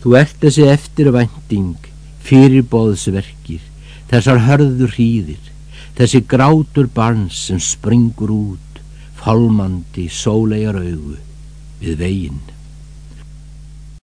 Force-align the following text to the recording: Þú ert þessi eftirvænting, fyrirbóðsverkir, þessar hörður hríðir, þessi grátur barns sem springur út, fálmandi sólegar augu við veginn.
Þú 0.00 0.14
ert 0.16 0.36
þessi 0.40 0.64
eftirvænting, 0.72 1.76
fyrirbóðsverkir, 2.24 3.60
þessar 4.08 4.40
hörður 4.46 4.94
hríðir, 4.94 5.50
þessi 5.98 6.22
grátur 6.24 6.88
barns 6.94 7.42
sem 7.50 7.60
springur 7.60 8.32
út, 8.32 8.80
fálmandi 9.20 10.06
sólegar 10.08 10.78
augu 10.80 11.18
við 11.82 12.00
veginn. 12.00 12.40